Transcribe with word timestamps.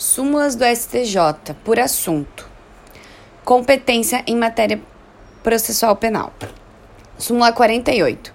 Súmulas 0.00 0.54
do 0.54 0.64
STJ 0.64 1.54
por 1.62 1.78
assunto. 1.78 2.48
Competência 3.44 4.24
em 4.26 4.34
matéria 4.34 4.80
processual 5.42 5.94
penal. 5.94 6.32
Súmula 7.18 7.52
48. 7.52 8.32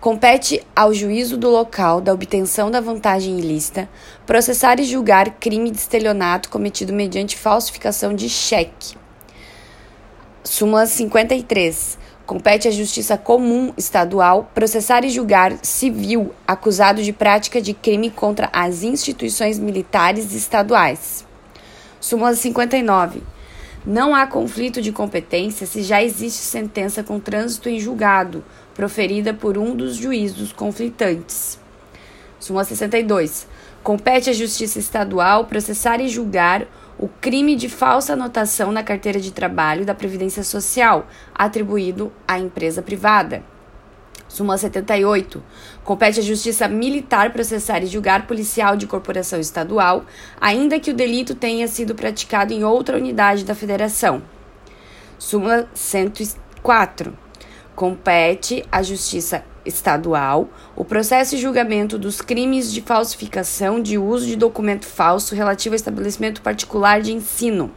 Compete 0.00 0.64
ao 0.76 0.94
juízo 0.94 1.36
do 1.36 1.50
local 1.50 2.00
da 2.00 2.12
obtenção 2.12 2.70
da 2.70 2.80
vantagem 2.80 3.36
ilícita 3.36 3.88
processar 4.24 4.78
e 4.78 4.84
julgar 4.84 5.28
crime 5.40 5.72
de 5.72 5.78
estelionato 5.78 6.48
cometido 6.48 6.92
mediante 6.92 7.36
falsificação 7.36 8.14
de 8.14 8.28
cheque. 8.28 8.96
Súmula 10.44 10.86
53. 10.86 11.98
Compete 12.28 12.68
à 12.68 12.70
Justiça 12.70 13.16
Comum 13.16 13.72
Estadual 13.74 14.50
processar 14.54 15.02
e 15.02 15.08
julgar 15.08 15.56
civil 15.62 16.34
acusado 16.46 17.02
de 17.02 17.10
prática 17.10 17.58
de 17.58 17.72
crime 17.72 18.10
contra 18.10 18.50
as 18.52 18.82
instituições 18.82 19.58
militares 19.58 20.34
estaduais. 20.34 21.24
Súmula 21.98 22.34
59. 22.34 23.22
Não 23.82 24.14
há 24.14 24.26
conflito 24.26 24.82
de 24.82 24.92
competência 24.92 25.66
se 25.66 25.82
já 25.82 26.04
existe 26.04 26.42
sentença 26.42 27.02
com 27.02 27.18
trânsito 27.18 27.70
em 27.70 27.80
julgado, 27.80 28.44
proferida 28.74 29.32
por 29.32 29.56
um 29.56 29.74
dos 29.74 29.96
juízos 29.96 30.52
conflitantes. 30.52 31.58
Súmula 32.38 32.66
62. 32.66 33.46
Compete 33.82 34.28
à 34.28 34.34
Justiça 34.34 34.78
Estadual 34.78 35.46
processar 35.46 35.98
e 35.98 36.10
julgar 36.10 36.66
o 36.98 37.08
crime 37.08 37.54
de 37.54 37.68
falsa 37.68 38.14
anotação 38.14 38.72
na 38.72 38.82
carteira 38.82 39.20
de 39.20 39.30
trabalho 39.30 39.84
da 39.84 39.94
Previdência 39.94 40.42
Social, 40.42 41.06
atribuído 41.34 42.12
à 42.26 42.38
empresa 42.38 42.82
privada. 42.82 43.42
Súmula 44.28 44.58
78. 44.58 45.42
Compete 45.84 46.20
à 46.20 46.22
Justiça 46.22 46.68
Militar 46.68 47.32
processar 47.32 47.82
e 47.82 47.86
julgar 47.86 48.26
policial 48.26 48.76
de 48.76 48.86
corporação 48.86 49.40
estadual, 49.40 50.04
ainda 50.40 50.78
que 50.78 50.90
o 50.90 50.94
delito 50.94 51.34
tenha 51.34 51.66
sido 51.68 51.94
praticado 51.94 52.52
em 52.52 52.64
outra 52.64 52.98
unidade 52.98 53.44
da 53.44 53.54
Federação. 53.54 54.22
Súmula 55.18 55.68
104. 55.72 57.27
Compete 57.78 58.64
à 58.72 58.82
Justiça 58.82 59.44
estadual 59.64 60.48
o 60.74 60.84
processo 60.84 61.36
e 61.36 61.38
julgamento 61.38 61.96
dos 61.96 62.20
crimes 62.20 62.72
de 62.72 62.80
falsificação 62.80 63.80
de 63.80 63.96
uso 63.96 64.26
de 64.26 64.34
documento 64.34 64.84
falso 64.84 65.32
relativo 65.32 65.74
a 65.74 65.76
estabelecimento 65.76 66.42
particular 66.42 67.00
de 67.00 67.12
ensino. 67.12 67.70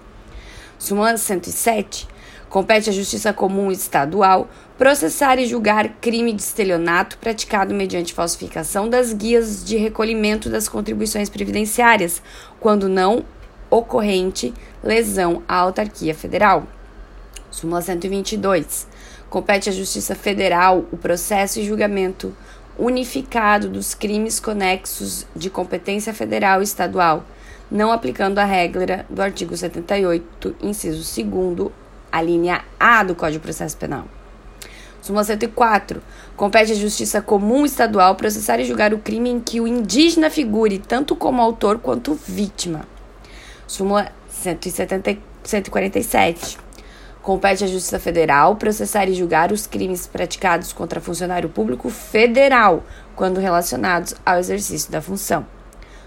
Súmula 0.79 1.15
107. 1.15 2.07
Compete 2.49 2.89
à 2.89 2.93
Justiça 2.93 3.31
Comum 3.31 3.71
Estadual 3.71 4.49
processar 4.75 5.37
e 5.37 5.45
julgar 5.45 5.87
crime 6.01 6.33
de 6.33 6.41
estelionato 6.41 7.19
praticado 7.19 7.71
mediante 7.71 8.11
falsificação 8.11 8.89
das 8.89 9.13
guias 9.13 9.63
de 9.63 9.77
recolhimento 9.77 10.49
das 10.49 10.67
contribuições 10.67 11.29
previdenciárias, 11.29 12.23
quando 12.59 12.89
não 12.89 13.23
ocorrente 13.69 14.51
lesão 14.83 15.43
à 15.47 15.57
autarquia 15.57 16.15
federal. 16.15 16.65
Súmula 17.51 17.81
122. 17.81 18.87
Compete 19.29 19.69
à 19.69 19.71
Justiça 19.71 20.15
Federal 20.15 20.85
o 20.91 20.97
processo 20.97 21.59
e 21.59 21.65
julgamento 21.65 22.35
unificado 22.79 23.69
dos 23.69 23.93
crimes 23.93 24.39
conexos 24.39 25.27
de 25.35 25.49
competência 25.49 26.13
federal 26.13 26.61
e 26.61 26.63
estadual, 26.63 27.23
não 27.69 27.91
aplicando 27.91 28.39
a 28.39 28.45
regra 28.45 29.05
do 29.09 29.21
artigo 29.21 29.55
78, 29.55 30.55
inciso 30.61 31.23
2, 31.23 31.69
a 32.11 32.21
linha 32.21 32.63
A 32.79 33.03
do 33.03 33.13
Código 33.13 33.39
de 33.39 33.43
Processo 33.43 33.77
Penal. 33.77 34.05
Súmula 35.01 35.23
104. 35.23 36.01
Compete 36.35 36.71
à 36.71 36.75
Justiça 36.75 37.21
Comum 37.21 37.65
Estadual 37.65 38.15
processar 38.15 38.59
e 38.59 38.65
julgar 38.65 38.93
o 38.93 38.99
crime 38.99 39.29
em 39.29 39.39
que 39.39 39.59
o 39.59 39.67
indígena 39.67 40.29
figure 40.29 40.77
tanto 40.79 41.15
como 41.15 41.41
autor 41.41 41.79
quanto 41.79 42.13
vítima. 42.13 42.87
Súmula 43.67 44.11
170, 44.29 45.17
147. 45.43 46.70
Compete 47.21 47.63
à 47.63 47.67
Justiça 47.67 47.99
Federal 47.99 48.55
processar 48.55 49.07
e 49.07 49.13
julgar 49.13 49.51
os 49.51 49.67
crimes 49.67 50.07
praticados 50.07 50.73
contra 50.73 50.99
funcionário 50.99 51.49
público 51.49 51.87
federal, 51.89 52.83
quando 53.15 53.39
relacionados 53.39 54.15
ao 54.25 54.39
exercício 54.39 54.91
da 54.91 55.01
função. 55.01 55.45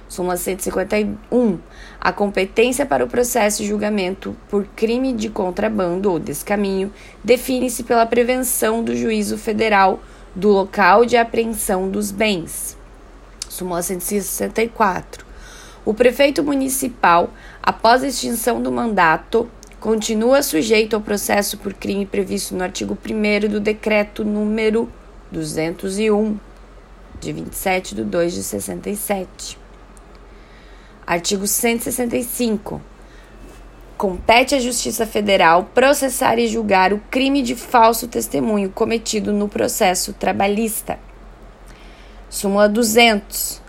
Súmula 0.09 0.37
151. 0.37 1.59
A 2.01 2.13
competência 2.13 2.85
para 2.85 3.05
o 3.05 3.09
processo 3.09 3.63
e 3.63 3.67
julgamento 3.67 4.37
por 4.49 4.67
crime 4.75 5.13
de 5.13 5.29
contrabando 5.29 6.11
ou 6.11 6.19
descaminho 6.19 6.93
define-se 7.23 7.85
pela 7.85 8.07
prevenção 8.07 8.83
do 8.83 8.97
juízo 8.97 9.39
federal 9.39 10.01
do 10.35 10.49
local 10.49 11.07
de 11.07 11.17
apreensão 11.17 11.89
dos 11.89 12.11
bens. 12.11 12.77
Súmula 13.49 13.83
164. 13.83 15.25
O 15.85 15.95
prefeito 15.95 16.43
municipal, 16.43 17.31
após 17.63 18.03
a 18.03 18.09
extinção 18.09 18.61
do 18.61 18.73
mandato, 18.73 19.49
continua 19.84 20.43
sujeito 20.43 20.97
ao 20.97 21.03
processo 21.03 21.59
por 21.59 21.75
crime 21.75 22.06
previsto 22.06 22.56
no 22.56 22.65
artigo 22.65 22.97
1 23.06 23.50
do 23.50 23.61
decreto 23.61 24.25
número 24.25 24.91
201, 25.31 26.39
de 27.21 27.33
27 27.34 27.94
de 27.94 28.03
2 28.03 28.33
de 28.33 28.43
67. 28.44 29.59
Artigo 31.06 31.47
165. 31.47 32.81
Compete 33.99 34.55
à 34.55 34.59
Justiça 34.59 35.06
Federal 35.06 35.69
processar 35.75 36.39
e 36.39 36.49
julgar 36.49 36.94
o 36.94 37.03
crime 37.11 37.43
de 37.43 37.55
falso 37.55 38.09
testemunho 38.09 38.71
cometido 38.71 39.34
no 39.34 39.50
processo 39.50 40.15
trabalhista. 40.15 40.99
Súmula 42.31 42.71
200. 42.71 43.64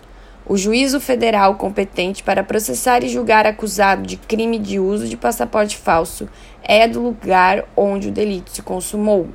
O 0.48 0.56
juízo 0.56 1.00
federal 1.00 1.56
competente 1.56 2.22
para 2.22 2.44
processar 2.44 3.02
e 3.02 3.08
julgar 3.08 3.44
acusado 3.44 4.02
de 4.02 4.16
crime 4.16 4.60
de 4.60 4.78
uso 4.78 5.08
de 5.08 5.16
passaporte 5.16 5.76
falso 5.76 6.28
é 6.62 6.86
do 6.86 7.02
lugar 7.02 7.64
onde 7.76 8.10
o 8.10 8.12
delito 8.12 8.52
se 8.52 8.62
consumou. 8.62 9.26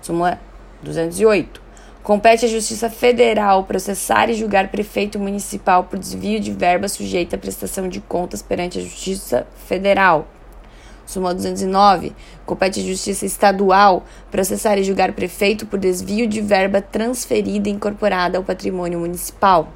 Súmula 0.00 0.38
208. 0.84 1.60
Compete 2.00 2.44
à 2.44 2.48
Justiça 2.48 2.88
Federal 2.88 3.64
processar 3.64 4.30
e 4.30 4.34
julgar 4.34 4.68
prefeito 4.68 5.18
municipal 5.18 5.82
por 5.82 5.98
desvio 5.98 6.38
de 6.38 6.52
verba 6.52 6.86
sujeita 6.86 7.34
à 7.34 7.38
prestação 7.40 7.88
de 7.88 8.00
contas 8.00 8.40
perante 8.40 8.78
a 8.78 8.82
Justiça 8.82 9.44
Federal. 9.66 10.28
Súmula 11.04 11.34
209. 11.34 12.12
Compete 12.44 12.78
à 12.78 12.84
Justiça 12.84 13.26
Estadual 13.26 14.04
processar 14.30 14.78
e 14.78 14.84
julgar 14.84 15.12
prefeito 15.12 15.66
por 15.66 15.80
desvio 15.80 16.28
de 16.28 16.40
verba 16.40 16.80
transferida 16.80 17.68
e 17.68 17.72
incorporada 17.72 18.38
ao 18.38 18.44
patrimônio 18.44 19.00
municipal. 19.00 19.72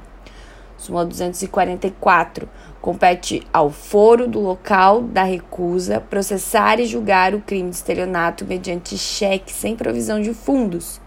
Súmula 0.81 1.05
244. 1.05 2.49
Compete 2.81 3.43
ao 3.53 3.69
foro 3.69 4.27
do 4.27 4.39
local 4.39 5.03
da 5.03 5.21
recusa 5.21 6.01
processar 6.01 6.79
e 6.79 6.87
julgar 6.87 7.35
o 7.35 7.39
crime 7.41 7.69
de 7.69 7.75
estelionato 7.75 8.43
mediante 8.45 8.97
cheque 8.97 9.53
sem 9.53 9.75
provisão 9.75 10.19
de 10.19 10.33
fundos. 10.33 10.99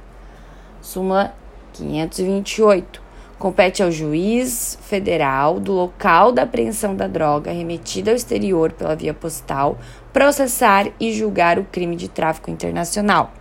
Súmula 0.80 1.34
528. 1.72 3.02
Compete 3.36 3.82
ao 3.82 3.90
juiz 3.90 4.78
federal 4.82 5.58
do 5.58 5.72
local 5.72 6.30
da 6.30 6.44
apreensão 6.44 6.94
da 6.94 7.08
droga 7.08 7.50
remetida 7.50 8.12
ao 8.12 8.16
exterior 8.16 8.70
pela 8.70 8.94
via 8.94 9.12
postal 9.12 9.76
processar 10.12 10.86
e 11.00 11.12
julgar 11.12 11.58
o 11.58 11.64
crime 11.64 11.96
de 11.96 12.06
tráfico 12.06 12.48
internacional. 12.48 13.32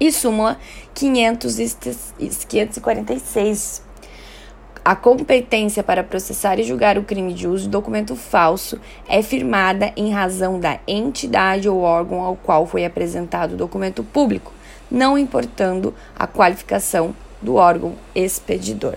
E 0.00 0.10
súmula 0.10 0.56
500 0.94 1.54
546 2.48 3.89
a 4.90 4.96
competência 4.96 5.84
para 5.84 6.02
processar 6.02 6.58
e 6.58 6.64
julgar 6.64 6.98
o 6.98 7.04
crime 7.04 7.32
de 7.32 7.46
uso 7.46 7.62
de 7.62 7.68
documento 7.68 8.16
falso 8.16 8.80
é 9.08 9.22
firmada 9.22 9.92
em 9.96 10.10
razão 10.10 10.58
da 10.58 10.80
entidade 10.84 11.68
ou 11.68 11.82
órgão 11.82 12.22
ao 12.22 12.34
qual 12.34 12.66
foi 12.66 12.84
apresentado 12.84 13.52
o 13.52 13.56
documento 13.56 14.02
público, 14.02 14.52
não 14.90 15.16
importando 15.16 15.94
a 16.18 16.26
qualificação 16.26 17.14
do 17.40 17.54
órgão 17.54 17.94
expedidor. 18.16 18.96